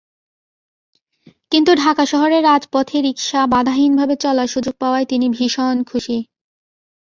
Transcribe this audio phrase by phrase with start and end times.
[1.51, 6.17] কিন্তু ঢাকা শহরের রাজপথে রিকশা বাধাহীনভাবে চলার সুযোগ পাওয়ায় তিনি ভীষণ খুশি।